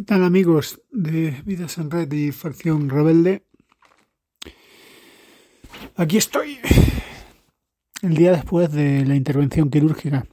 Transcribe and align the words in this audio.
¿Qué 0.00 0.06
tal 0.06 0.24
amigos 0.24 0.80
de 0.90 1.42
Vidas 1.44 1.76
en 1.76 1.90
Red 1.90 2.10
y 2.12 2.32
Facción 2.32 2.88
Rebelde? 2.88 3.44
Aquí 5.94 6.16
estoy, 6.16 6.58
el 8.00 8.14
día 8.14 8.32
después 8.32 8.72
de 8.72 9.04
la 9.04 9.14
intervención 9.14 9.68
quirúrgica. 9.68 10.26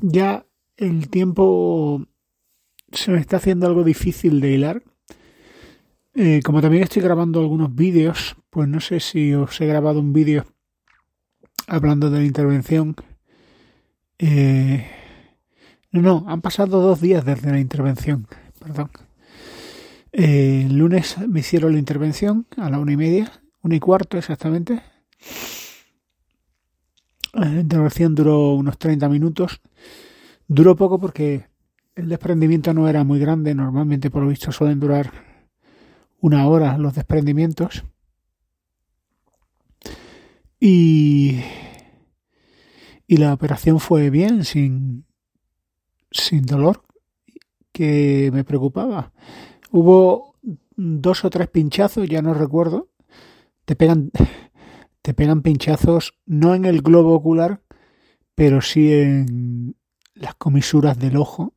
Ya 0.00 0.46
el 0.78 1.10
tiempo 1.10 2.06
se 2.90 3.10
me 3.10 3.20
está 3.20 3.36
haciendo 3.36 3.66
algo 3.66 3.84
difícil 3.84 4.40
de 4.40 4.52
hilar. 4.52 4.82
Eh, 6.14 6.40
como 6.42 6.62
también 6.62 6.84
estoy 6.84 7.02
grabando 7.02 7.38
algunos 7.38 7.74
vídeos, 7.74 8.34
pues 8.48 8.66
no 8.66 8.80
sé 8.80 8.98
si 8.98 9.34
os 9.34 9.60
he 9.60 9.66
grabado 9.66 10.00
un 10.00 10.14
vídeo 10.14 10.46
hablando 11.66 12.08
de 12.08 12.20
la 12.20 12.24
intervención. 12.24 12.96
Eh, 14.18 15.01
no, 15.92 16.00
no, 16.00 16.24
han 16.26 16.40
pasado 16.40 16.80
dos 16.80 17.00
días 17.00 17.24
desde 17.24 17.52
la 17.52 17.60
intervención, 17.60 18.26
perdón. 18.58 18.90
Eh, 20.12 20.64
el 20.66 20.76
lunes 20.76 21.16
me 21.26 21.40
hicieron 21.40 21.72
la 21.72 21.78
intervención 21.78 22.46
a 22.56 22.70
la 22.70 22.78
una 22.78 22.92
y 22.92 22.96
media, 22.96 23.32
una 23.62 23.76
y 23.76 23.80
cuarto 23.80 24.18
exactamente. 24.18 24.82
La 27.34 27.48
intervención 27.48 28.14
duró 28.14 28.54
unos 28.54 28.78
30 28.78 29.08
minutos. 29.08 29.60
Duró 30.48 30.76
poco 30.76 30.98
porque 30.98 31.46
el 31.94 32.08
desprendimiento 32.08 32.74
no 32.74 32.88
era 32.88 33.04
muy 33.04 33.18
grande. 33.18 33.54
Normalmente, 33.54 34.10
por 34.10 34.22
lo 34.22 34.28
visto, 34.28 34.52
suelen 34.52 34.80
durar 34.80 35.12
una 36.20 36.46
hora 36.46 36.76
los 36.76 36.94
desprendimientos. 36.94 37.84
Y, 40.60 41.40
y 43.06 43.16
la 43.16 43.32
operación 43.32 43.80
fue 43.80 44.10
bien, 44.10 44.44
sin, 44.44 45.06
sin 46.12 46.42
dolor, 46.42 46.84
que 47.72 48.30
me 48.32 48.44
preocupaba. 48.44 49.12
Hubo 49.70 50.36
dos 50.76 51.24
o 51.24 51.30
tres 51.30 51.48
pinchazos, 51.48 52.08
ya 52.08 52.22
no 52.22 52.34
recuerdo. 52.34 52.88
Te 53.64 53.76
pegan, 53.76 54.10
te 55.02 55.14
pegan 55.14 55.42
pinchazos 55.42 56.14
no 56.26 56.54
en 56.54 56.64
el 56.64 56.82
globo 56.82 57.14
ocular, 57.14 57.62
pero 58.34 58.60
sí 58.60 58.92
en 58.92 59.76
las 60.14 60.34
comisuras 60.34 60.98
del 60.98 61.16
ojo. 61.16 61.54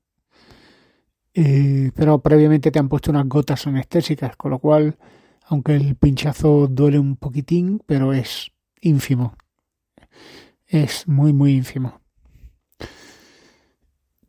Eh, 1.34 1.92
pero 1.96 2.20
previamente 2.20 2.72
te 2.72 2.80
han 2.80 2.88
puesto 2.88 3.12
unas 3.12 3.28
gotas 3.28 3.68
anestésicas, 3.68 4.38
con 4.38 4.52
lo 4.52 4.60
cual, 4.60 4.98
aunque 5.44 5.76
el 5.76 5.96
pinchazo 5.96 6.68
duele 6.68 6.98
un 6.98 7.18
poquitín, 7.18 7.82
pero 7.86 8.14
es 8.14 8.52
ínfimo. 8.80 9.36
Es 10.66 11.08
muy, 11.08 11.34
muy 11.34 11.54
ínfimo. 11.54 12.00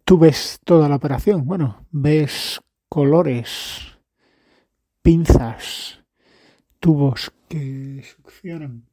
Tú 0.07 0.19
ves 0.19 0.61
toda 0.63 0.89
la 0.89 0.95
operación. 0.95 1.45
Bueno, 1.47 1.85
ves 1.91 2.61
colores, 2.89 3.99
pinzas, 5.03 6.01
tubos 6.79 7.33
que 7.49 8.05
succionan. 8.05 8.89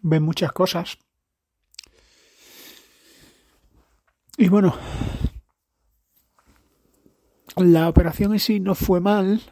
Ven 0.00 0.22
muchas 0.22 0.50
cosas. 0.52 0.96
Y 4.38 4.48
bueno, 4.48 4.74
la 7.56 7.86
operación 7.86 8.32
en 8.32 8.40
sí 8.40 8.60
no 8.60 8.74
fue 8.74 9.00
mal. 9.00 9.42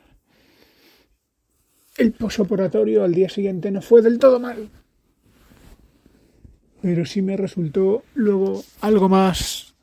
El 1.98 2.14
posoperatorio 2.14 3.04
al 3.04 3.12
día 3.12 3.28
siguiente 3.28 3.70
no 3.70 3.82
fue 3.82 4.00
del 4.00 4.18
todo 4.18 4.40
mal 4.40 4.70
pero 6.82 7.04
sí 7.04 7.22
me 7.22 7.36
resultó 7.36 8.02
luego 8.14 8.62
algo 8.80 9.08
más 9.08 9.74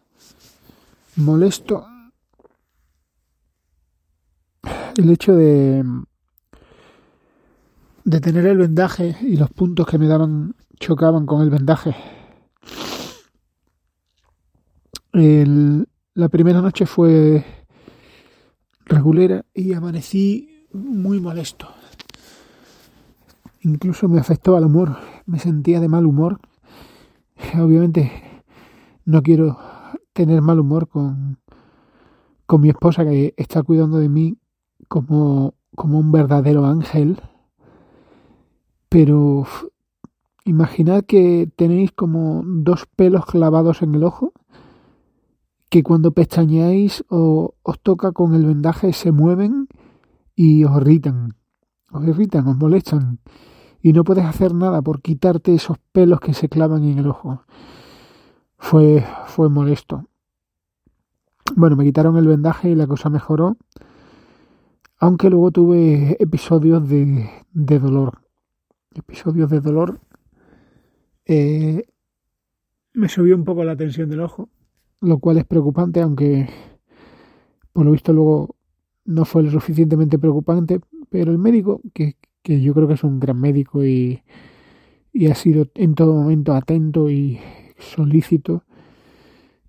molesto 1.15 1.85
el 4.97 5.09
hecho 5.09 5.35
de 5.35 5.83
de 8.05 8.19
tener 8.19 8.45
el 8.45 8.57
vendaje 8.57 9.15
y 9.21 9.37
los 9.37 9.49
puntos 9.49 9.87
que 9.87 9.97
me 9.97 10.07
daban 10.07 10.55
chocaban 10.79 11.25
con 11.25 11.41
el 11.41 11.49
vendaje. 11.49 11.95
la 16.15 16.29
primera 16.29 16.61
noche 16.61 16.85
fue 16.85 17.43
regulera 18.85 19.45
y 19.53 19.73
amanecí 19.73 20.67
muy 20.73 21.19
molesto. 21.19 21.67
Incluso 23.61 24.07
me 24.09 24.19
afectó 24.19 24.57
al 24.57 24.65
humor, 24.65 24.97
me 25.25 25.39
sentía 25.39 25.79
de 25.79 25.87
mal 25.87 26.05
humor 26.05 26.39
obviamente 27.59 28.11
no 29.05 29.21
quiero 29.21 29.57
tener 30.13 30.41
mal 30.41 30.59
humor 30.59 30.87
con, 30.87 31.39
con 32.45 32.61
mi 32.61 32.69
esposa 32.69 33.03
que 33.03 33.33
está 33.37 33.63
cuidando 33.63 33.97
de 33.97 34.09
mí 34.09 34.37
como, 34.87 35.55
como 35.75 35.99
un 35.99 36.11
verdadero 36.11 36.65
ángel. 36.65 37.19
Pero 38.89 39.45
imaginad 40.45 41.03
que 41.03 41.49
tenéis 41.55 41.91
como 41.91 42.43
dos 42.45 42.85
pelos 42.95 43.25
clavados 43.25 43.81
en 43.81 43.95
el 43.95 44.03
ojo 44.03 44.33
que 45.69 45.81
cuando 45.81 46.11
pestañeáis 46.11 47.03
o 47.09 47.55
os 47.63 47.79
toca 47.79 48.11
con 48.11 48.35
el 48.35 48.45
vendaje 48.45 48.93
se 48.93 49.11
mueven 49.11 49.67
y 50.35 50.65
os 50.65 50.77
irritan, 50.77 51.35
os 51.91 52.03
irritan, 52.05 52.47
os 52.47 52.55
molestan 52.55 53.19
y 53.83 53.91
no 53.91 54.05
puedes 54.05 54.23
hacer 54.23 54.55
nada 54.55 54.81
por 54.81 55.01
quitarte 55.01 55.53
esos 55.53 55.77
pelos 55.91 56.21
que 56.21 56.33
se 56.33 56.47
clavan 56.47 56.85
en 56.85 56.99
el 56.99 57.07
ojo. 57.07 57.43
Fue, 58.57 59.05
fue 59.25 59.49
molesto. 59.49 60.07
Bueno, 61.57 61.75
me 61.75 61.83
quitaron 61.83 62.15
el 62.15 62.25
vendaje 62.25 62.69
y 62.69 62.75
la 62.75 62.87
cosa 62.87 63.09
mejoró, 63.09 63.57
aunque 64.99 65.29
luego 65.29 65.51
tuve 65.51 66.15
episodios 66.23 66.87
de, 66.87 67.29
de 67.51 67.79
dolor. 67.79 68.21
Episodios 68.95 69.49
de 69.49 69.59
dolor. 69.59 69.99
Eh, 71.25 71.83
me 72.93 73.09
subió 73.09 73.35
un 73.35 73.43
poco 73.43 73.65
la 73.65 73.75
tensión 73.75 74.09
del 74.09 74.21
ojo, 74.21 74.47
lo 75.01 75.19
cual 75.19 75.39
es 75.39 75.45
preocupante, 75.45 76.01
aunque 76.01 76.47
por 77.73 77.83
lo 77.83 77.91
visto 77.91 78.13
luego 78.13 78.55
no 79.03 79.25
fue 79.25 79.43
lo 79.43 79.51
suficientemente 79.51 80.17
preocupante, 80.17 80.79
pero 81.09 81.31
el 81.31 81.37
médico, 81.37 81.81
que, 81.93 82.15
que 82.43 82.61
yo 82.61 82.73
creo 82.73 82.87
que 82.87 82.93
es 82.95 83.03
un 83.03 83.19
gran 83.19 83.39
médico 83.39 83.83
y, 83.83 84.21
y 85.11 85.27
ha 85.27 85.35
sido 85.35 85.67
en 85.75 85.95
todo 85.95 86.13
momento 86.13 86.53
atento 86.53 87.09
y 87.09 87.39
solícito 87.79 88.63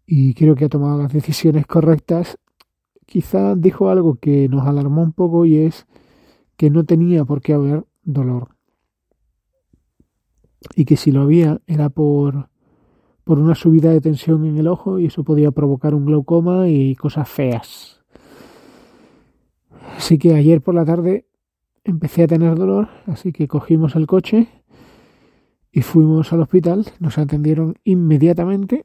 y 0.06 0.34
creo 0.34 0.54
que 0.54 0.66
ha 0.66 0.68
tomado 0.68 1.00
las 1.00 1.12
decisiones 1.12 1.66
correctas. 1.66 2.38
Quizá 3.06 3.54
dijo 3.54 3.88
algo 3.88 4.16
que 4.16 4.48
nos 4.48 4.66
alarmó 4.66 5.02
un 5.02 5.12
poco 5.12 5.46
y 5.46 5.58
es 5.58 5.86
que 6.56 6.70
no 6.70 6.84
tenía 6.84 7.24
por 7.24 7.40
qué 7.40 7.54
haber 7.54 7.84
dolor 8.02 8.54
y 10.74 10.84
que 10.84 10.96
si 10.96 11.12
lo 11.12 11.22
había 11.22 11.60
era 11.66 11.88
por 11.88 12.48
por 13.24 13.38
una 13.38 13.54
subida 13.54 13.90
de 13.90 14.02
tensión 14.02 14.44
en 14.44 14.58
el 14.58 14.68
ojo 14.68 14.98
y 14.98 15.06
eso 15.06 15.24
podía 15.24 15.50
provocar 15.50 15.94
un 15.94 16.04
glaucoma 16.04 16.68
y 16.68 16.94
cosas 16.94 17.26
feas. 17.26 18.02
Así 19.96 20.18
que 20.18 20.34
ayer 20.34 20.60
por 20.60 20.74
la 20.74 20.84
tarde 20.84 21.26
empecé 21.84 22.24
a 22.24 22.26
tener 22.26 22.54
dolor, 22.56 22.88
así 23.06 23.32
que 23.32 23.46
cogimos 23.46 23.94
el 23.94 24.06
coche 24.06 24.48
y 25.70 25.82
fuimos 25.82 26.32
al 26.32 26.40
hospital. 26.40 26.86
Nos 26.98 27.18
atendieron 27.18 27.76
inmediatamente. 27.84 28.84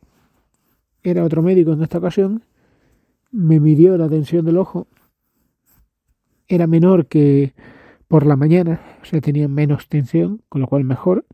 Era 1.04 1.24
otro 1.24 1.42
médico 1.42 1.72
en 1.72 1.82
esta 1.82 1.98
ocasión. 1.98 2.44
Me 3.32 3.60
midió 3.60 3.98
la 3.98 4.10
tensión 4.10 4.46
del 4.46 4.58
ojo. 4.58 4.88
Era 6.48 6.68
menor 6.68 7.06
que 7.06 7.54
por 8.08 8.26
la 8.26 8.36
mañana, 8.36 8.82
o 9.02 9.06
sea, 9.06 9.22
tenía 9.22 9.48
menos 9.48 9.88
tensión, 9.88 10.42
con 10.50 10.62
lo 10.62 10.68
cual 10.68 10.84
mejor. 10.84 11.26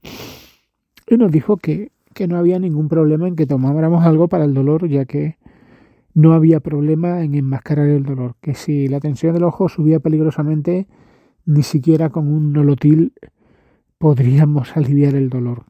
Y 1.08 1.16
nos 1.16 1.32
dijo 1.32 1.58
que, 1.58 1.92
que 2.14 2.28
no 2.28 2.38
había 2.38 2.60
ningún 2.60 2.90
problema 2.90 3.28
en 3.28 3.38
que 3.38 3.46
tomáramos 3.46 4.06
algo 4.06 4.28
para 4.28 4.44
el 4.44 4.54
dolor, 4.54 4.90
ya 4.90 5.06
que 5.06 5.38
no 6.14 6.34
había 6.34 6.60
problema 6.60 7.24
en 7.24 7.34
enmascarar 7.34 7.88
el 7.88 8.04
dolor. 8.04 8.36
Que 8.42 8.56
si 8.56 8.90
la 8.90 9.00
tensión 9.00 9.34
del 9.34 9.46
ojo 9.46 9.70
subía 9.70 10.02
peligrosamente, 10.02 10.88
ni 11.46 11.64
siquiera 11.64 12.10
con 12.10 12.28
un 12.28 12.54
nolotil 12.54 13.14
podríamos 13.98 14.76
aliviar 14.76 15.16
el 15.16 15.30
dolor. 15.30 15.66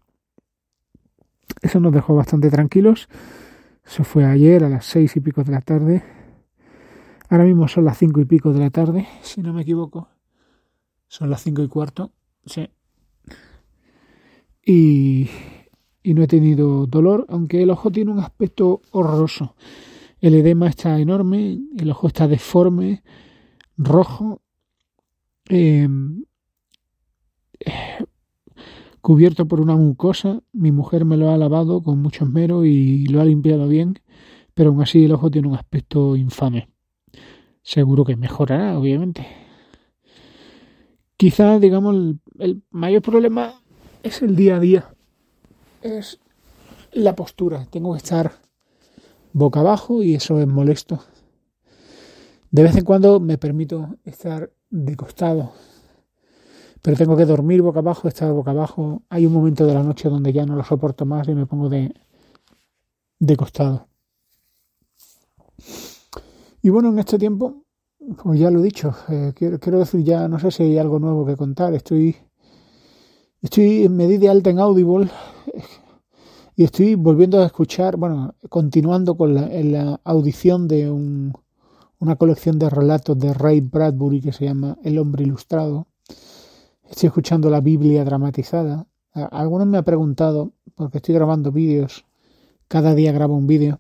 Eso 1.62 1.80
nos 1.80 1.94
dejó 1.94 2.16
bastante 2.16 2.50
tranquilos. 2.50 3.08
Eso 3.86 4.04
fue 4.04 4.26
ayer 4.26 4.64
a 4.64 4.70
las 4.70 4.86
seis 4.86 5.16
y 5.16 5.20
pico 5.20 5.44
de 5.44 5.52
la 5.52 5.62
tarde. 5.62 6.04
Ahora 7.30 7.44
mismo 7.44 7.68
son 7.68 7.86
las 7.86 7.98
cinco 7.98 8.22
y 8.22 8.26
pico 8.26 8.54
de 8.54 8.60
la 8.60 8.70
tarde, 8.70 9.08
si 9.22 9.42
no 9.42 9.54
me 9.54 9.62
equivoco. 9.62 10.10
Son 11.08 11.30
las 11.30 11.42
cinco 11.42 11.64
y 11.64 11.68
cuarto. 11.68 12.12
Sí. 12.46 12.70
Y, 14.66 15.30
y 16.04 16.14
no 16.14 16.24
he 16.24 16.28
tenido 16.28 16.88
dolor, 16.88 17.26
aunque 17.30 17.62
el 17.62 17.70
ojo 17.70 17.92
tiene 17.92 18.12
un 18.12 18.20
aspecto 18.20 18.82
horroroso. 18.92 19.56
El 20.20 20.34
edema 20.34 20.68
está 20.68 21.00
enorme, 21.00 21.60
el 21.78 21.92
ojo 21.92 22.08
está 22.08 22.28
deforme, 22.28 23.04
rojo, 23.78 24.42
eh, 25.50 25.88
cubierto 29.02 29.48
por 29.48 29.62
una 29.62 29.76
mucosa. 29.76 30.42
Mi 30.52 30.72
mujer 30.72 31.06
me 31.06 31.18
lo 31.18 31.30
ha 31.30 31.38
lavado 31.38 31.84
con 31.84 32.02
mucho 32.02 32.26
esmero 32.26 32.66
y 32.66 33.06
lo 33.06 33.22
ha 33.22 33.26
limpiado 33.26 33.68
bien, 33.68 34.00
pero 34.54 34.70
aún 34.70 34.82
así 34.82 35.06
el 35.06 35.12
ojo 35.12 35.30
tiene 35.30 35.48
un 35.48 35.56
aspecto 35.56 36.16
infame. 36.16 36.70
Seguro 37.62 38.04
que 38.04 38.16
mejorará, 38.16 38.78
obviamente. 38.78 39.28
Quizá, 41.18 41.60
digamos, 41.60 41.96
el, 41.96 42.20
el 42.40 42.64
mayor 42.72 43.02
problema 43.02 43.62
es 44.04 44.22
el 44.22 44.36
día 44.36 44.58
a 44.58 44.60
día. 44.60 44.96
Es 45.82 46.20
la 46.92 47.16
postura. 47.16 47.66
Tengo 47.70 47.94
que 47.94 47.98
estar 47.98 48.34
boca 49.34 49.60
abajo 49.60 50.02
y 50.02 50.16
eso 50.16 50.40
es 50.40 50.48
molesto. 50.48 51.04
De 52.52 52.64
vez 52.64 52.76
en 52.78 52.86
cuando 52.86 53.20
me 53.20 53.38
permito 53.38 53.98
estar 54.06 54.50
de 54.70 54.96
costado, 54.96 55.54
pero 56.86 56.98
tengo 56.98 57.18
que 57.18 57.26
dormir 57.26 57.64
boca 57.64 57.80
abajo, 57.80 58.08
estar 58.08 58.32
boca 58.32 58.52
abajo. 58.52 59.02
Hay 59.10 59.26
un 59.26 59.34
momento 59.34 59.66
de 59.66 59.74
la 59.74 59.82
noche 59.82 60.08
donde 60.08 60.32
ya 60.32 60.46
no 60.46 60.56
lo 60.56 60.64
soporto 60.64 61.04
más 61.04 61.28
y 61.28 61.34
me 61.34 61.48
pongo 61.48 61.68
de, 61.68 61.92
de 63.18 63.36
costado. 63.36 63.88
Y 66.62 66.70
bueno, 66.70 66.90
en 66.90 67.00
este 67.00 67.18
tiempo, 67.18 67.64
pues 68.24 68.40
ya 68.40 68.52
lo 68.52 68.60
he 68.60 68.64
dicho, 68.64 68.96
eh, 69.10 69.34
quiero, 69.36 69.80
decir 69.80 70.04
ya, 70.04 70.28
no 70.28 70.40
sé 70.40 70.52
si 70.52 70.64
hay 70.64 70.78
algo 70.78 71.00
nuevo 71.00 71.26
que 71.26 71.36
contar. 71.36 71.74
Estoy, 71.74 72.16
estoy 73.42 73.90
me 73.90 74.08
di 74.08 74.18
de 74.18 74.30
alta 74.30 74.52
en 74.52 74.60
Audible 74.60 75.10
y 76.56 76.66
estoy 76.66 76.96
volviendo 76.96 77.42
a 77.42 77.46
escuchar, 77.48 77.98
bueno, 77.98 78.36
continuando 78.50 79.18
con 79.18 79.34
la, 79.34 79.48
la 79.48 80.02
audición 80.04 80.68
de 80.68 80.92
un, 80.92 81.34
una 82.00 82.16
colección 82.16 82.60
de 82.60 82.70
relatos 82.70 83.18
de 83.18 83.34
Ray 83.34 83.62
Bradbury 83.62 84.22
que 84.22 84.32
se 84.32 84.46
llama 84.46 84.78
El 84.84 84.98
hombre 84.98 85.24
ilustrado. 85.24 85.88
Estoy 86.84 87.08
escuchando 87.08 87.50
la 87.50 87.62
Biblia 87.62 88.04
dramatizada. 88.04 88.88
Algunos 89.14 89.68
me 89.68 89.78
han 89.78 89.84
preguntado, 89.84 90.52
porque 90.76 90.98
estoy 90.98 91.16
grabando 91.16 91.52
vídeos, 91.52 92.06
cada 92.68 92.94
día 92.94 93.12
grabo 93.12 93.36
un 93.36 93.48
vídeo, 93.48 93.80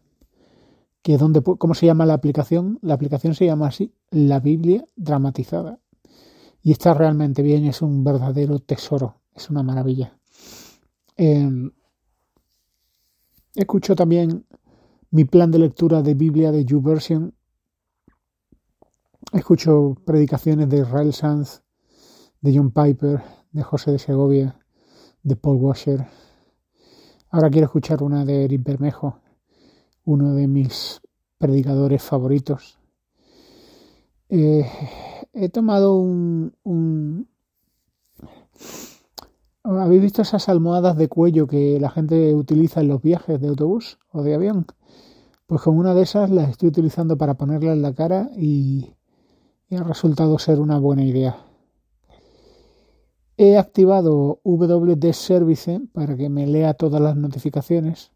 que 1.01 1.17
dónde, 1.17 1.41
cómo 1.41 1.73
se 1.75 1.85
llama 1.85 2.05
la 2.05 2.13
aplicación. 2.13 2.79
La 2.81 2.93
aplicación 2.93 3.35
se 3.35 3.45
llama 3.45 3.67
así, 3.67 3.93
la 4.11 4.39
Biblia 4.39 4.85
dramatizada. 4.95 5.79
Y 6.63 6.71
está 6.71 6.93
realmente 6.93 7.41
bien, 7.41 7.65
es 7.65 7.81
un 7.81 8.03
verdadero 8.03 8.59
tesoro, 8.59 9.15
es 9.35 9.49
una 9.49 9.61
maravilla. 9.61 10.17
Eh, 11.17 11.69
Escucho 13.55 13.95
también 13.95 14.45
mi 15.11 15.23
plan 15.23 15.49
de 15.49 15.59
lectura 15.59 16.01
de 16.01 16.13
Biblia 16.13 16.51
de 16.51 16.65
YouVersion. 16.65 17.33
Escucho 19.33 19.95
predicaciones 20.05 20.69
de 20.69 20.79
Israel 20.79 21.13
Sanz, 21.13 21.63
de 22.41 22.55
John 22.55 22.71
Piper, 22.71 23.21
de 23.51 23.63
José 23.63 23.91
de 23.91 23.99
Segovia, 23.99 24.59
de 25.23 25.35
Paul 25.35 25.57
Washer. 25.57 26.07
Ahora 27.31 27.49
quiero 27.49 27.65
escuchar 27.65 28.03
una 28.03 28.23
de 28.23 28.45
Eric 28.45 28.63
Bermejo, 28.63 29.19
uno 30.05 30.33
de 30.35 30.47
mis 30.47 31.01
predicadores 31.37 32.01
favoritos. 32.03 32.79
Eh, 34.29 34.65
he 35.33 35.49
tomado 35.49 35.95
un, 35.95 36.55
un 36.63 37.27
¿Habéis 39.63 40.01
visto 40.03 40.21
esas 40.21 40.47
almohadas 40.47 40.95
de 40.95 41.09
cuello 41.09 41.47
que 41.47 41.79
la 41.79 41.89
gente 41.89 42.35
utiliza 42.35 42.81
en 42.81 42.87
los 42.87 43.01
viajes 43.01 43.41
de 43.41 43.47
autobús 43.47 43.97
o 44.11 44.21
de 44.21 44.35
avión? 44.35 44.67
Pues 45.47 45.61
con 45.61 45.77
una 45.77 45.95
de 45.95 46.03
esas 46.03 46.29
las 46.29 46.49
estoy 46.51 46.69
utilizando 46.69 47.17
para 47.17 47.33
ponerla 47.33 47.73
en 47.73 47.81
la 47.81 47.93
cara 47.93 48.29
y, 48.37 48.94
y 49.69 49.75
ha 49.75 49.83
resultado 49.83 50.37
ser 50.39 50.59
una 50.59 50.77
buena 50.79 51.03
idea. 51.03 51.37
He 53.37 53.57
activado 53.57 54.39
WD 54.43 55.11
Service 55.13 55.81
para 55.93 56.15
que 56.15 56.29
me 56.29 56.47
lea 56.47 56.73
todas 56.73 57.01
las 57.01 57.15
notificaciones. 57.17 58.11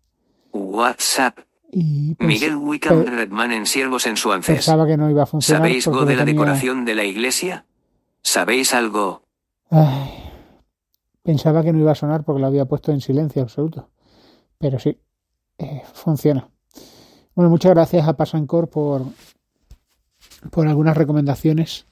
WhatsApp. 0.53 1.39
Y 1.71 2.15
Miguel 2.19 2.55
Wickham 2.55 3.03
Redman 3.05 3.51
en 3.51 3.65
Siervos 3.67 4.07
en 4.07 4.17
su 4.17 4.31
ANCES. 4.31 4.55
pensaba 4.55 4.87
que 4.87 4.97
no 4.97 5.09
iba 5.09 5.23
a 5.23 5.25
funcionar. 5.27 5.61
¿Sabéis 5.61 5.85
porque 5.85 5.99
go 5.99 6.05
de 6.05 6.15
la 6.15 6.25
tenía- 6.25 6.33
decoración 6.41 6.85
de 6.85 6.95
la 6.95 7.03
iglesia? 7.03 7.65
¿Sabéis 8.23 8.73
algo? 8.73 9.21
Ay, 9.69 10.09
pensaba 11.21 11.61
que 11.63 11.71
no 11.73 11.79
iba 11.79 11.91
a 11.91 11.95
sonar 11.95 12.23
porque 12.23 12.41
lo 12.41 12.47
había 12.47 12.65
puesto 12.65 12.91
en 12.91 13.01
silencio 13.01 13.43
absoluto. 13.43 13.89
Pero 14.57 14.79
sí, 14.79 14.97
eh, 15.59 15.83
funciona. 15.93 16.49
Bueno, 17.35 17.51
muchas 17.51 17.71
gracias 17.73 18.07
a 18.07 18.17
Pasancor 18.17 18.67
por, 18.69 19.03
por 20.51 20.67
algunas 20.67 20.97
recomendaciones. 20.97 21.85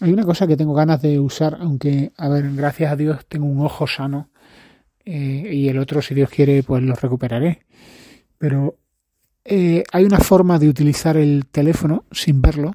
Hay 0.00 0.12
una 0.12 0.24
cosa 0.24 0.46
que 0.46 0.56
tengo 0.56 0.74
ganas 0.74 1.02
de 1.02 1.20
usar, 1.20 1.58
aunque, 1.60 2.12
a 2.16 2.28
ver, 2.28 2.52
gracias 2.54 2.92
a 2.92 2.96
Dios 2.96 3.26
tengo 3.26 3.46
un 3.46 3.64
ojo 3.64 3.86
sano 3.86 4.30
eh, 5.04 5.50
y 5.52 5.68
el 5.68 5.78
otro, 5.78 6.00
si 6.00 6.14
Dios 6.14 6.30
quiere, 6.30 6.62
pues 6.62 6.82
lo 6.82 6.94
recuperaré. 6.94 7.66
Pero 8.38 8.76
eh, 9.44 9.84
hay 9.92 10.04
una 10.04 10.18
forma 10.18 10.58
de 10.58 10.68
utilizar 10.68 11.16
el 11.16 11.46
teléfono 11.46 12.04
sin 12.10 12.40
verlo 12.40 12.74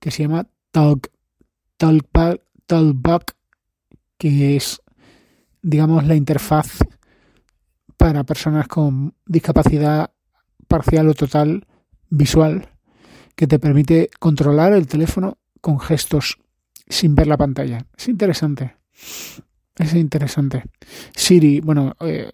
que 0.00 0.10
se 0.10 0.22
llama 0.22 0.46
Talk, 0.70 1.10
Talkback, 1.76 2.40
Talkback 2.66 3.36
que 4.18 4.56
es, 4.56 4.80
digamos, 5.62 6.06
la 6.06 6.14
interfaz 6.14 6.78
para 7.96 8.24
personas 8.24 8.68
con 8.68 9.14
discapacidad 9.26 10.10
parcial 10.68 11.08
o 11.08 11.14
total 11.14 11.66
visual, 12.10 12.68
que 13.34 13.46
te 13.46 13.58
permite 13.58 14.10
controlar 14.18 14.72
el 14.72 14.86
teléfono 14.86 15.38
con 15.60 15.80
gestos 15.80 16.38
sin 16.88 17.14
ver 17.14 17.26
la 17.26 17.36
pantalla. 17.36 17.86
Es 17.96 18.08
interesante. 18.08 18.76
Es 19.76 19.94
interesante. 19.94 20.64
Siri, 21.14 21.60
bueno, 21.60 21.96
eh, 22.00 22.30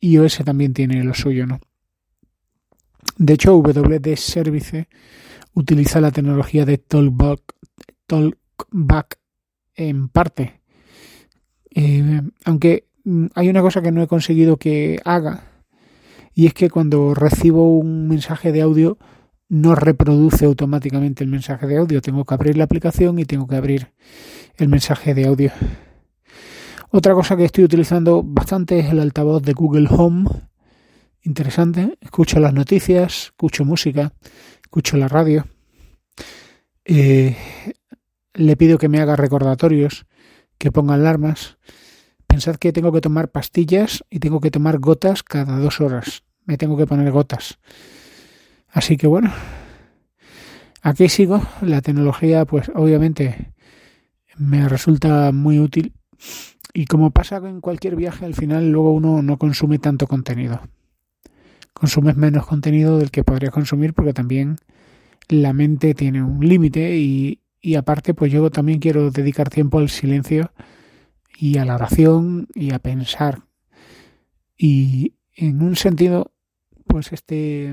iOS 0.00 0.38
también 0.44 0.72
tiene 0.72 1.02
lo 1.04 1.14
suyo, 1.14 1.46
¿no? 1.46 1.60
De 3.16 3.34
hecho, 3.34 3.56
WD 3.56 4.16
Service 4.16 4.88
utiliza 5.54 6.00
la 6.00 6.10
tecnología 6.12 6.64
de 6.64 6.78
Talkback, 6.78 7.42
en 9.74 10.08
parte. 10.08 10.60
Eh, 11.74 12.22
aunque 12.44 12.86
hay 13.34 13.48
una 13.48 13.62
cosa 13.62 13.82
que 13.82 13.92
no 13.92 14.02
he 14.02 14.06
conseguido 14.06 14.56
que 14.56 15.00
haga 15.04 15.44
y 16.34 16.46
es 16.46 16.54
que 16.54 16.70
cuando 16.70 17.14
recibo 17.14 17.76
un 17.78 18.08
mensaje 18.08 18.52
de 18.52 18.62
audio 18.62 18.98
no 19.48 19.74
reproduce 19.74 20.44
automáticamente 20.44 21.24
el 21.24 21.30
mensaje 21.30 21.66
de 21.66 21.78
audio. 21.78 22.02
Tengo 22.02 22.24
que 22.24 22.34
abrir 22.34 22.56
la 22.56 22.64
aplicación 22.64 23.18
y 23.18 23.24
tengo 23.24 23.46
que 23.46 23.56
abrir 23.56 23.92
el 24.56 24.68
mensaje 24.68 25.14
de 25.14 25.26
audio. 25.26 25.52
Otra 26.90 27.14
cosa 27.14 27.36
que 27.36 27.44
estoy 27.44 27.64
utilizando 27.64 28.22
bastante 28.22 28.78
es 28.78 28.90
el 28.90 29.00
altavoz 29.00 29.42
de 29.42 29.52
Google 29.52 29.88
Home. 29.90 30.28
Interesante. 31.22 31.98
Escucho 32.00 32.40
las 32.40 32.54
noticias, 32.54 33.24
escucho 33.24 33.64
música, 33.64 34.12
escucho 34.62 34.96
la 34.96 35.08
radio. 35.08 35.46
Eh, 36.84 37.36
le 38.34 38.56
pido 38.56 38.78
que 38.78 38.88
me 38.88 39.00
haga 39.00 39.16
recordatorios, 39.16 40.06
que 40.56 40.72
ponga 40.72 40.94
alarmas. 40.94 41.58
Pensad 42.26 42.56
que 42.56 42.72
tengo 42.72 42.92
que 42.92 43.00
tomar 43.00 43.30
pastillas 43.30 44.04
y 44.10 44.20
tengo 44.20 44.40
que 44.40 44.50
tomar 44.50 44.78
gotas 44.78 45.22
cada 45.22 45.58
dos 45.58 45.80
horas. 45.80 46.24
Me 46.44 46.56
tengo 46.56 46.76
que 46.76 46.86
poner 46.86 47.10
gotas. 47.10 47.58
Así 48.70 48.96
que 48.96 49.06
bueno, 49.06 49.32
aquí 50.82 51.08
sigo. 51.08 51.42
La 51.62 51.80
tecnología, 51.80 52.44
pues 52.44 52.70
obviamente 52.74 53.52
me 54.36 54.68
resulta 54.68 55.32
muy 55.32 55.58
útil. 55.58 55.92
Y 56.74 56.86
como 56.86 57.10
pasa 57.10 57.38
en 57.38 57.60
cualquier 57.60 57.96
viaje, 57.96 58.24
al 58.24 58.34
final 58.34 58.70
luego 58.70 58.92
uno 58.92 59.22
no 59.22 59.38
consume 59.38 59.78
tanto 59.78 60.06
contenido. 60.06 60.60
Consumes 61.72 62.16
menos 62.16 62.46
contenido 62.46 62.98
del 62.98 63.10
que 63.10 63.24
podría 63.24 63.50
consumir 63.50 63.94
porque 63.94 64.12
también 64.12 64.56
la 65.28 65.52
mente 65.52 65.94
tiene 65.94 66.22
un 66.22 66.46
límite 66.46 66.96
y, 66.96 67.40
y 67.60 67.74
aparte 67.76 68.14
pues 68.14 68.32
yo 68.32 68.50
también 68.50 68.80
quiero 68.80 69.10
dedicar 69.10 69.48
tiempo 69.50 69.78
al 69.78 69.88
silencio 69.88 70.52
y 71.38 71.58
a 71.58 71.64
la 71.64 71.76
oración 71.76 72.48
y 72.54 72.72
a 72.72 72.80
pensar. 72.80 73.42
Y 74.56 75.14
en 75.34 75.62
un 75.62 75.76
sentido, 75.76 76.32
pues 76.86 77.12
este, 77.12 77.72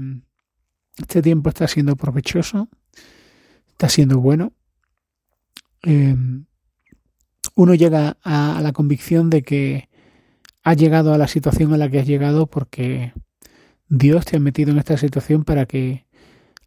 este 0.98 1.22
tiempo 1.22 1.50
está 1.50 1.68
siendo 1.68 1.96
provechoso, 1.96 2.70
está 3.68 3.90
siendo 3.90 4.20
bueno. 4.20 4.54
Eh, 5.84 6.16
uno 7.56 7.74
llega 7.74 8.18
a, 8.24 8.58
a 8.58 8.62
la 8.62 8.74
convicción 8.74 9.30
de 9.30 9.44
que 9.44 9.90
has 10.64 10.78
llegado 10.78 11.14
a 11.14 11.18
la 11.18 11.28
situación 11.28 11.74
a 11.74 11.78
la 11.78 11.90
que 11.90 12.00
has 12.00 12.08
llegado 12.08 12.48
porque 12.48 13.14
Dios 13.88 14.26
te 14.26 14.38
ha 14.38 14.40
metido 14.40 14.72
en 14.72 14.80
esta 14.80 14.98
situación 14.98 15.44
para 15.44 15.66
que 15.66 16.06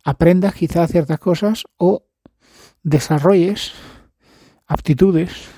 aprendas 0.05 0.55
quizás 0.55 0.91
ciertas 0.91 1.19
cosas 1.19 1.65
o 1.77 2.05
desarrolles 2.83 3.73
aptitudes 4.67 5.49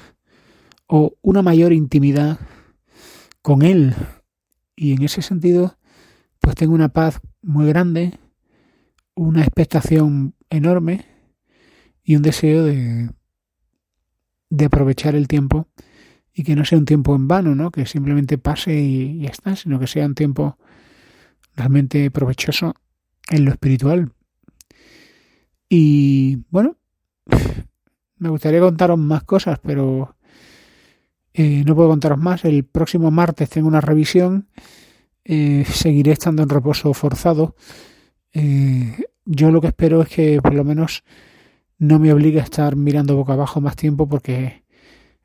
o 0.87 1.17
una 1.21 1.43
mayor 1.43 1.73
intimidad 1.73 2.39
con 3.43 3.62
Él. 3.62 3.95
Y 4.75 4.95
en 4.95 5.03
ese 5.03 5.21
sentido, 5.23 5.77
pues 6.41 6.57
tengo 6.57 6.75
una 6.75 6.89
paz 6.89 7.21
muy 7.43 7.67
grande, 7.67 8.19
una 9.23 9.43
expectación 9.43 10.35
enorme 10.49 11.05
y 12.03 12.17
un 12.17 12.23
deseo 12.23 12.65
de, 12.65 13.11
de 14.49 14.65
aprovechar 14.65 15.15
el 15.15 15.29
tiempo 15.29 15.69
y 16.33 16.43
que 16.43 16.57
no 16.57 16.65
sea 16.65 16.79
un 16.79 16.87
tiempo 16.87 17.15
en 17.15 17.29
vano, 17.29 17.55
¿no? 17.55 17.71
Que 17.71 17.85
simplemente 17.85 18.39
pase 18.39 18.75
y 18.75 19.21
ya 19.21 19.29
está, 19.29 19.57
sino 19.57 19.79
que 19.79 19.87
sea 19.87 20.07
un 20.07 20.15
tiempo 20.15 20.57
realmente 21.55 22.11
provechoso 22.11 22.75
en 23.29 23.45
lo 23.45 23.50
espiritual. 23.50 24.11
Y 25.69 26.39
bueno, 26.49 26.79
me 28.17 28.31
gustaría 28.31 28.61
contaros 28.61 28.99
más 28.99 29.25
cosas, 29.25 29.59
pero 29.62 30.17
eh, 31.35 31.62
no 31.67 31.77
puedo 31.77 31.91
contaros 31.91 32.19
más. 32.19 32.47
El 32.47 32.65
próximo 32.65 33.11
martes 33.11 33.50
tengo 33.50 33.69
una 33.69 33.83
revisión. 33.83 34.49
Eh, 35.25 35.67
seguiré 35.71 36.12
estando 36.12 36.43
en 36.43 36.49
reposo 36.49 36.95
forzado. 36.95 37.55
Eh, 38.33 38.97
yo 39.25 39.50
lo 39.50 39.61
que 39.61 39.69
espero 39.69 40.03
es 40.03 40.09
que 40.09 40.41
por 40.43 40.55
lo 40.55 40.65
menos 40.65 41.05
no 41.79 41.99
me 41.99 42.12
obligue 42.12 42.41
a 42.41 42.45
estar 42.45 42.77
mirando 42.77 43.17
boca 43.17 43.33
abajo 43.33 43.61
más 43.61 43.77
tiempo 43.77 44.09
porque 44.09 44.65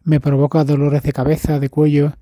me 0.03 0.19
provoca 0.19 0.63
dolores 0.63 1.03
de 1.03 1.13
cabeza, 1.13 1.59
de 1.59 1.69
cuello 1.69 2.13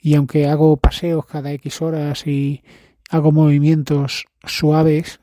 y 0.00 0.14
aunque 0.14 0.46
hago 0.48 0.76
paseos 0.76 1.26
cada 1.26 1.52
X 1.52 1.82
horas 1.82 2.26
y 2.26 2.62
hago 3.10 3.32
movimientos 3.32 4.26
suaves, 4.44 5.20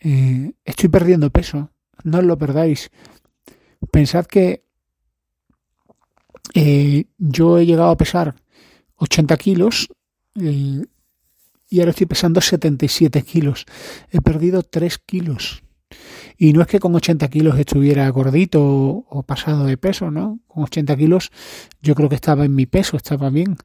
estoy 0.00 0.88
perdiendo 0.88 1.30
peso. 1.30 1.70
No 2.04 2.18
os 2.18 2.24
lo 2.24 2.36
perdáis. 2.38 2.90
Pensad 3.90 4.26
que 4.26 4.64
eh, 6.54 7.04
yo 7.18 7.58
he 7.58 7.66
llegado 7.66 7.90
a 7.90 7.96
pesar 7.96 8.34
80 8.96 9.36
kilos 9.36 9.88
eh, 10.40 10.82
y 11.72 11.80
ahora 11.80 11.92
estoy 11.92 12.04
pesando 12.04 12.42
77 12.42 13.22
kilos. 13.22 13.64
He 14.10 14.20
perdido 14.20 14.62
3 14.62 14.98
kilos. 14.98 15.62
Y 16.36 16.52
no 16.52 16.60
es 16.60 16.66
que 16.66 16.78
con 16.78 16.94
80 16.94 17.26
kilos 17.28 17.58
estuviera 17.58 18.06
gordito 18.10 18.62
o, 18.62 19.22
pasado 19.22 19.64
de 19.64 19.78
peso, 19.78 20.10
¿no? 20.10 20.38
Con 20.48 20.64
80 20.64 20.94
kilos 20.98 21.30
yo 21.80 21.94
creo 21.94 22.10
que 22.10 22.14
estaba 22.16 22.44
en 22.44 22.54
mi 22.54 22.66
peso, 22.66 22.98
estaba 22.98 23.30
bien. 23.30 23.56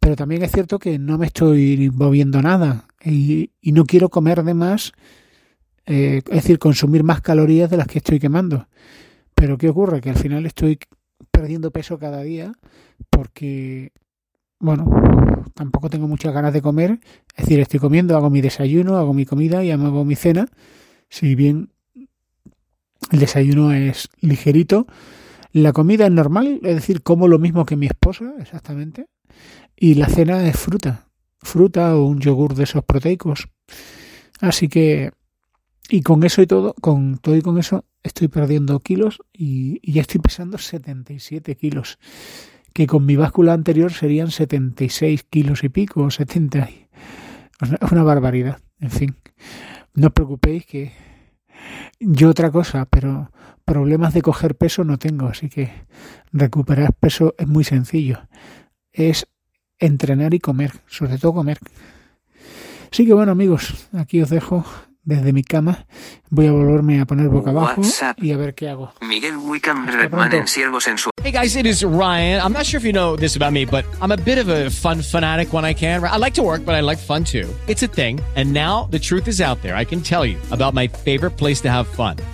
Pero 0.00 0.16
también 0.16 0.42
es 0.42 0.50
cierto 0.50 0.80
que 0.80 0.98
no 0.98 1.18
me 1.18 1.26
estoy 1.26 1.88
moviendo 1.94 2.42
nada 2.42 2.86
y, 3.04 3.52
no 3.62 3.84
quiero 3.84 4.08
comer 4.08 4.42
de 4.42 4.54
más, 4.54 4.92
eh, 5.86 6.22
es 6.26 6.34
decir, 6.34 6.58
consumir 6.58 7.04
más 7.04 7.20
calorías 7.20 7.70
de 7.70 7.76
las 7.76 7.86
que 7.86 7.98
estoy 7.98 8.18
quemando. 8.18 8.66
Pero 9.36 9.56
¿qué 9.56 9.68
ocurre? 9.68 10.00
Que 10.00 10.10
al 10.10 10.18
final 10.18 10.46
estoy 10.46 10.80
perdiendo 11.30 11.70
peso 11.70 11.96
cada 11.96 12.22
día 12.22 12.52
porque, 13.08 13.92
bueno, 14.60 15.44
tampoco 15.54 15.90
tengo 15.90 16.06
muchas 16.06 16.32
ganas 16.32 16.52
de 16.52 16.62
comer. 16.62 17.00
Es 17.34 17.44
decir, 17.44 17.60
estoy 17.60 17.80
comiendo, 17.80 18.16
hago 18.16 18.30
mi 18.30 18.40
desayuno, 18.40 18.96
hago 18.96 19.12
mi 19.12 19.26
comida 19.26 19.64
y 19.64 19.70
hago 19.70 20.04
mi 20.04 20.14
cena. 20.14 20.48
Si 21.08 21.34
bien 21.34 21.70
el 23.10 23.18
desayuno 23.18 23.72
es 23.72 24.08
ligerito, 24.20 24.86
la 25.52 25.72
comida 25.72 26.06
es 26.06 26.12
normal, 26.12 26.60
es 26.62 26.74
decir, 26.76 27.02
como 27.02 27.26
lo 27.26 27.38
mismo 27.38 27.66
que 27.66 27.76
mi 27.76 27.86
esposa, 27.86 28.34
exactamente. 28.38 29.06
Y 29.76 29.94
la 29.94 30.06
cena 30.06 30.46
es 30.46 30.56
fruta, 30.56 31.08
fruta 31.38 31.96
o 31.96 32.04
un 32.04 32.20
yogur 32.20 32.54
de 32.54 32.64
esos 32.64 32.84
proteicos. 32.84 33.48
Así 34.40 34.68
que, 34.68 35.10
y 35.88 36.02
con 36.02 36.22
eso 36.22 36.42
y 36.42 36.46
todo, 36.46 36.74
con 36.74 37.18
todo 37.18 37.34
y 37.36 37.42
con 37.42 37.58
eso, 37.58 37.84
estoy 38.02 38.28
perdiendo 38.28 38.78
kilos 38.80 39.20
y, 39.32 39.80
ya 39.90 40.02
estoy 40.02 40.20
pesando 40.20 40.58
77 40.58 41.56
kilos, 41.56 41.98
que 42.72 42.86
con 42.86 43.06
mi 43.06 43.16
báscula 43.16 43.52
anterior 43.52 43.92
serían 43.92 44.30
76 44.30 45.24
kilos 45.24 45.64
y 45.64 45.68
pico, 45.68 46.10
70. 46.10 46.68
Es 47.60 47.92
una 47.92 48.02
barbaridad. 48.02 48.58
En 48.80 48.90
fin, 48.90 49.16
no 49.94 50.08
os 50.08 50.12
preocupéis 50.12 50.66
que 50.66 50.92
yo 51.98 52.30
otra 52.30 52.50
cosa, 52.50 52.86
pero 52.86 53.30
problemas 53.64 54.14
de 54.14 54.22
coger 54.22 54.56
peso 54.56 54.84
no 54.84 54.98
tengo, 54.98 55.26
así 55.26 55.48
que 55.48 55.70
recuperar 56.32 56.94
peso 56.94 57.34
es 57.38 57.46
muy 57.46 57.64
sencillo. 57.64 58.26
Es 58.92 59.26
entrenar 59.78 60.34
y 60.34 60.38
comer, 60.38 60.72
sobre 60.86 61.18
todo 61.18 61.34
comer. 61.34 61.58
Así 62.90 63.06
que 63.06 63.14
bueno 63.14 63.32
amigos, 63.32 63.88
aquí 63.92 64.22
os 64.22 64.30
dejo 64.30 64.64
desde 65.04 65.32
mi 65.32 65.42
cama. 65.42 65.86
Voy 66.30 66.46
a 66.46 66.52
volverme 66.52 67.00
a 67.00 67.04
poner 67.06 67.28
boca 67.28 67.50
abajo 67.50 67.80
WhatsApp. 67.80 68.22
y 68.22 68.32
a 68.32 68.36
ver 68.36 68.54
qué 68.54 68.68
hago. 68.68 68.92
Miguel 69.00 69.36
Wickham 69.36 69.86
Redman 69.86 70.32
en 70.32 70.46
Siervos 70.46 70.86
en 70.86 70.98
su... 70.98 71.10
Hey 71.22 71.32
guys, 71.32 71.56
it 71.56 71.66
is 71.66 71.82
Ryan. 71.82 72.40
I'm 72.40 72.52
not 72.52 72.64
sure 72.64 72.78
if 72.78 72.84
you 72.84 72.92
know 72.92 73.16
this 73.16 73.36
about 73.36 73.52
me, 73.52 73.64
but 73.64 73.84
I'm 74.00 74.12
a 74.12 74.16
bit 74.16 74.38
of 74.38 74.48
a 74.48 74.70
fun 74.70 75.02
fanatic 75.02 75.52
when 75.52 75.64
I 75.64 75.74
can. 75.74 76.02
I 76.04 76.16
like 76.16 76.34
to 76.34 76.42
work, 76.42 76.64
but 76.64 76.74
I 76.74 76.80
like 76.80 76.98
fun 76.98 77.24
too. 77.24 77.48
It's 77.66 77.82
a 77.82 77.88
thing. 77.88 78.20
And 78.36 78.52
now 78.52 78.88
the 78.90 78.98
truth 78.98 79.26
is 79.28 79.40
out 79.40 79.60
there. 79.62 79.74
I 79.74 79.84
can 79.84 80.00
tell 80.00 80.24
you 80.24 80.38
about 80.50 80.74
my 80.74 80.86
favorite 80.88 81.36
place 81.36 81.60
to 81.62 81.70
have 81.70 81.86
fun. 81.88 82.16